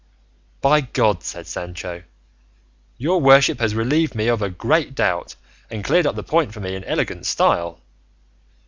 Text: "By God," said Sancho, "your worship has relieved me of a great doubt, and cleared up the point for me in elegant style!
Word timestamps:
"By 0.61 0.81
God," 0.81 1.21
said 1.21 1.45
Sancho, 1.45 2.01
"your 2.97 3.21
worship 3.21 3.59
has 3.59 3.75
relieved 3.75 4.15
me 4.15 4.29
of 4.29 4.41
a 4.41 4.49
great 4.49 4.95
doubt, 4.95 5.35
and 5.69 5.83
cleared 5.83 6.07
up 6.07 6.15
the 6.15 6.23
point 6.23 6.55
for 6.55 6.59
me 6.59 6.73
in 6.73 6.83
elegant 6.85 7.27
style! 7.27 7.79